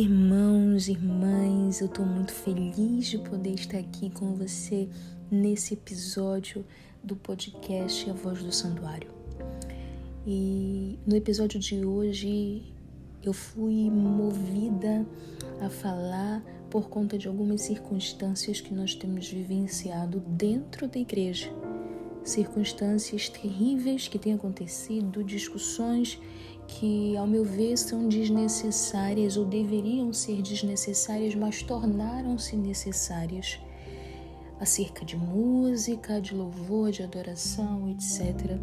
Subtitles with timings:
[0.00, 4.88] Irmãos, irmãs, eu estou muito feliz de poder estar aqui com você
[5.28, 6.64] nesse episódio
[7.02, 9.10] do podcast A Voz do Santuário.
[10.24, 12.72] E no episódio de hoje
[13.24, 15.04] eu fui movida
[15.60, 21.52] a falar por conta de algumas circunstâncias que nós temos vivenciado dentro da igreja.
[22.22, 26.20] Circunstâncias terríveis que têm acontecido, discussões
[26.78, 33.58] que, ao meu ver, são desnecessárias ou deveriam ser desnecessárias, mas tornaram-se necessárias
[34.60, 38.58] acerca de música, de louvor, de adoração, etc.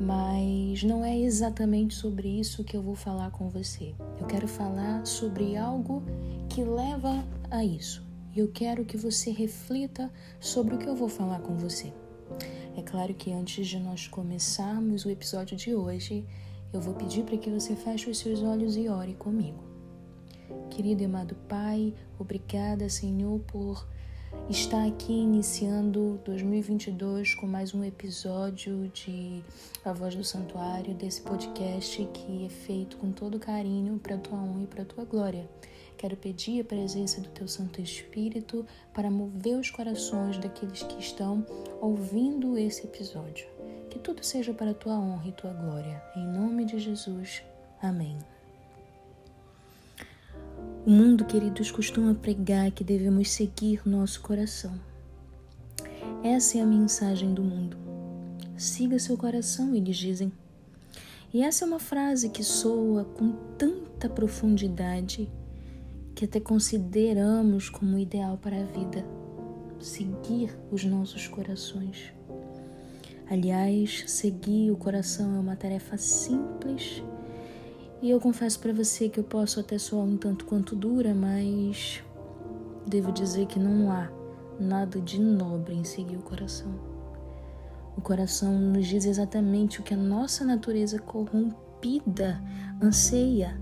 [0.00, 3.94] Mas não é exatamente sobre isso que eu vou falar com você.
[4.20, 6.02] Eu quero falar sobre algo
[6.48, 8.04] que leva a isso.
[8.34, 11.92] E eu quero que você reflita sobre o que eu vou falar com você.
[12.76, 16.26] É claro que antes de nós começarmos o episódio de hoje,
[16.72, 19.62] eu vou pedir para que você feche os seus olhos e ore comigo.
[20.70, 23.86] Querido e amado Pai, obrigada, Senhor, por
[24.48, 29.42] estar aqui iniciando 2022 com mais um episódio de
[29.84, 34.38] A Voz do Santuário, desse podcast que é feito com todo carinho para a tua
[34.38, 35.48] honra e para a tua glória.
[35.98, 41.46] Quero pedir a presença do Teu Santo Espírito para mover os corações daqueles que estão
[41.80, 43.51] ouvindo esse episódio.
[43.92, 46.02] Que tudo seja para a tua honra e tua glória.
[46.16, 47.42] Em nome de Jesus.
[47.82, 48.16] Amém.
[50.86, 54.80] O mundo, queridos, costuma pregar que devemos seguir nosso coração.
[56.24, 57.76] Essa é a mensagem do mundo.
[58.56, 60.32] Siga seu coração, eles dizem.
[61.30, 65.30] E essa é uma frase que soa com tanta profundidade
[66.14, 69.04] que até consideramos como ideal para a vida
[69.78, 72.10] seguir os nossos corações.
[73.30, 77.02] Aliás, seguir o coração é uma tarefa simples
[78.02, 82.02] e eu confesso para você que eu posso até soar um tanto quanto dura, mas
[82.84, 84.10] devo dizer que não há
[84.58, 86.74] nada de nobre em seguir o coração.
[87.96, 92.42] O coração nos diz exatamente o que a nossa natureza corrompida
[92.82, 93.56] anseia.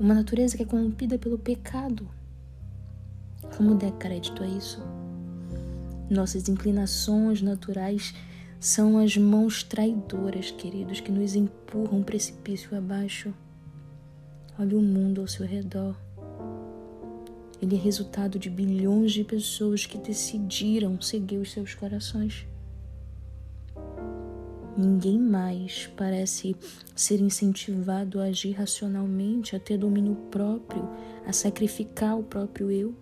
[0.00, 2.08] Uma natureza que é corrompida pelo pecado.
[3.54, 4.82] Como der crédito a isso?
[6.08, 8.14] Nossas inclinações naturais
[8.60, 13.32] são as mãos traidoras, queridos, que nos empurram um precipício abaixo.
[14.58, 15.96] Olha o mundo ao seu redor.
[17.62, 22.46] Ele é resultado de bilhões de pessoas que decidiram seguir os seus corações.
[24.76, 26.54] Ninguém mais parece
[26.94, 30.86] ser incentivado a agir racionalmente, a ter domínio próprio,
[31.26, 32.94] a sacrificar o próprio eu.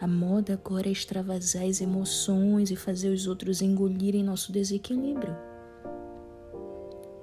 [0.00, 5.36] A moda agora é extravasar as emoções e fazer os outros engolirem nosso desequilíbrio.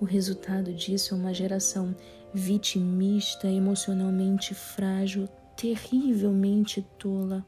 [0.00, 1.94] O resultado disso é uma geração
[2.32, 7.44] vitimista, emocionalmente frágil, terrivelmente tola,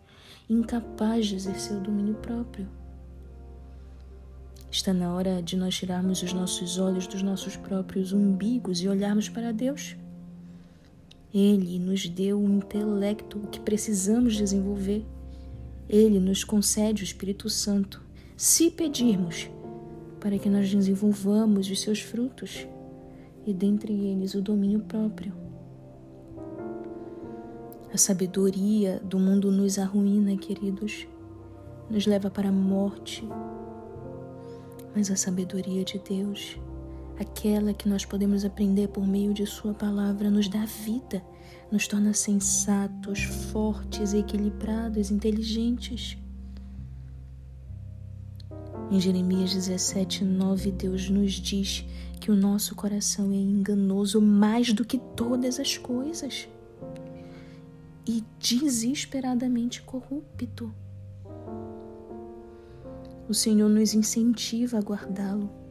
[0.51, 2.69] incapaz de exercer o domínio próprio.
[4.73, 9.29] Está na hora de nós tirarmos os nossos olhos dos nossos próprios umbigos e olharmos
[9.29, 9.95] para Deus.
[11.33, 15.05] Ele nos deu o intelecto que precisamos desenvolver.
[15.89, 18.03] Ele nos concede o Espírito Santo,
[18.37, 19.51] se pedirmos,
[20.21, 22.67] para que nós desenvolvamos os seus frutos
[23.47, 25.33] e dentre eles o domínio próprio.
[27.93, 31.07] A sabedoria do mundo nos arruína, queridos,
[31.91, 33.27] nos leva para a morte.
[34.95, 36.59] Mas a sabedoria de Deus
[37.23, 41.25] aquela que nós podemos aprender por meio de Sua palavra, nos dá vida,
[41.71, 46.19] nos torna sensatos, fortes, equilibrados, inteligentes.
[48.91, 51.85] Em Jeremias 17, 9, Deus nos diz
[52.21, 56.49] que o nosso coração é enganoso mais do que todas as coisas
[58.07, 60.73] e desesperadamente corrupto.
[63.29, 65.62] O Senhor nos incentiva a guardá-lo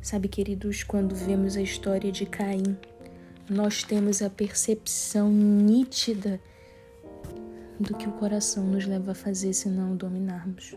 [0.00, 2.76] Sabe, queridos, quando vemos a história de Caim,
[3.50, 6.40] nós temos a percepção nítida
[7.78, 10.74] do que o coração nos leva a fazer se não dominarmos.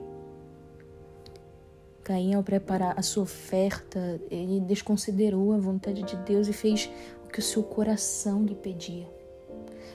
[2.04, 6.90] Caim, ao preparar a sua oferta, ele desconsiderou a vontade de Deus e fez
[7.24, 9.08] o que o seu coração lhe pedia.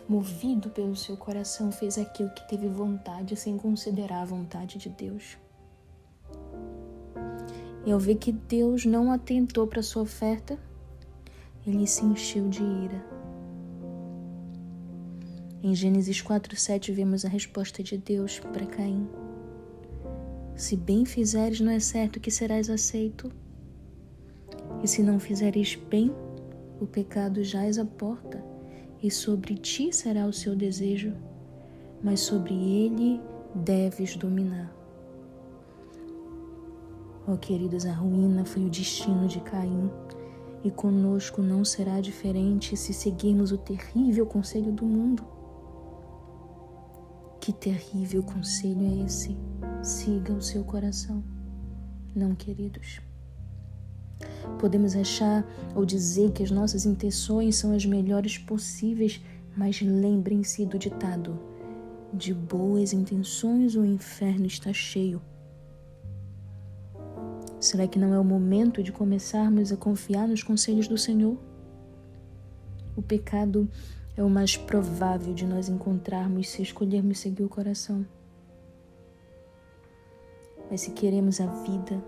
[0.08, 5.36] Movido pelo seu coração, fez aquilo que teve vontade, sem considerar a vontade de Deus.
[7.86, 10.58] E ao ver que Deus não atentou para sua oferta,
[11.64, 13.06] ele se encheu de ira.
[15.62, 19.08] Em Gênesis 4:7 vemos a resposta de Deus para Caim.
[20.56, 23.30] Se bem fizeres, não é certo que serás aceito.
[24.82, 26.12] E se não fizeres bem,
[26.80, 28.42] o pecado jaz à porta,
[29.02, 31.14] e sobre ti será o seu desejo,
[32.02, 33.20] mas sobre ele
[33.54, 34.74] deves dominar.
[37.28, 39.90] Oh, queridos, a ruína foi o destino de Caim,
[40.62, 45.24] e conosco não será diferente se seguirmos o terrível conselho do mundo.
[47.40, 49.36] Que terrível conselho é esse?
[49.82, 51.24] Siga o seu coração.
[52.14, 53.00] Não, queridos.
[54.60, 55.44] Podemos achar
[55.74, 59.20] ou dizer que as nossas intenções são as melhores possíveis,
[59.56, 61.38] mas lembrem-se do ditado:
[62.14, 65.20] de boas intenções o inferno está cheio.
[67.66, 71.36] Será que não é o momento de começarmos a confiar nos conselhos do Senhor?
[72.94, 73.68] O pecado
[74.16, 78.06] é o mais provável de nós encontrarmos se escolhermos seguir o coração.
[80.70, 82.00] Mas se queremos a vida,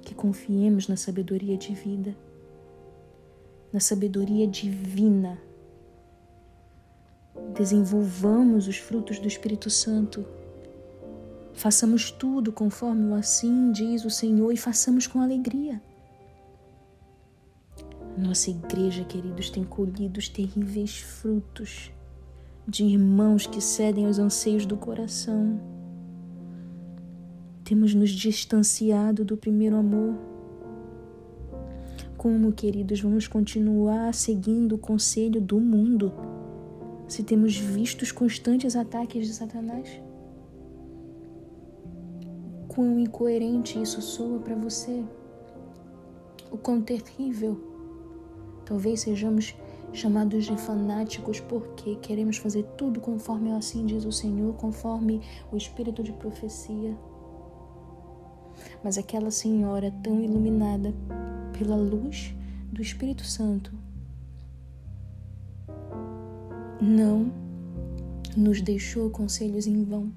[0.00, 2.16] que confiemos na sabedoria de vida,
[3.70, 5.38] na sabedoria divina.
[7.54, 10.24] Desenvolvamos os frutos do Espírito Santo.
[11.58, 15.82] Façamos tudo conforme o assim diz o Senhor e façamos com alegria.
[18.16, 21.92] Nossa igreja, queridos, tem colhido os terríveis frutos
[22.66, 25.60] de irmãos que cedem aos anseios do coração
[27.68, 30.14] temos nos distanciado do primeiro amor.
[32.16, 36.10] Como, queridos, vamos continuar seguindo o conselho do mundo
[37.06, 40.07] se temos visto os constantes ataques de Satanás?
[42.78, 45.02] Quão incoerente isso soa para você?
[46.48, 47.60] O quão terrível.
[48.64, 49.52] Talvez sejamos
[49.92, 55.20] chamados de fanáticos porque queremos fazer tudo conforme assim diz o Senhor, conforme
[55.50, 56.96] o espírito de profecia
[58.84, 60.94] mas aquela senhora tão iluminada
[61.58, 62.32] pela luz
[62.70, 63.72] do Espírito Santo
[66.80, 67.32] não
[68.36, 70.12] nos deixou conselhos em vão,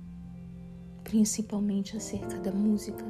[1.12, 3.04] principalmente acerca da música.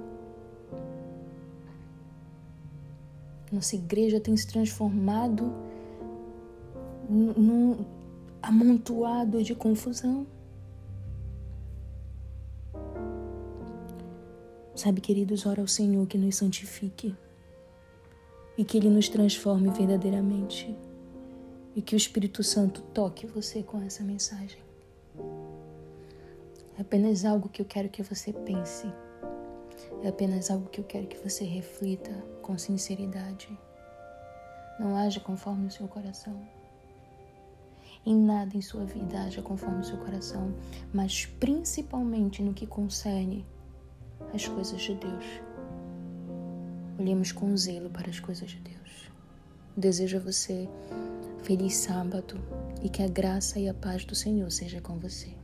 [3.51, 5.53] Nossa igreja tem se transformado
[7.07, 7.85] num
[8.41, 10.25] amontoado de confusão.
[14.73, 17.15] Sabe, queridos, ora ao Senhor que nos santifique
[18.57, 20.75] e que Ele nos transforme verdadeiramente
[21.75, 24.70] e que o Espírito Santo toque você com essa mensagem.
[26.81, 28.91] É apenas algo que eu quero que você pense.
[30.01, 32.09] É apenas algo que eu quero que você reflita
[32.41, 33.47] com sinceridade.
[34.79, 36.41] Não haja conforme o seu coração.
[38.03, 40.55] Em nada em sua vida haja conforme o seu coração,
[40.91, 43.45] mas principalmente no que concerne
[44.33, 45.25] as coisas de Deus.
[46.97, 49.11] Olhemos com zelo para as coisas de Deus.
[49.77, 50.67] Desejo a você
[51.43, 52.41] feliz sábado
[52.81, 55.40] e que a graça e a paz do Senhor seja com você.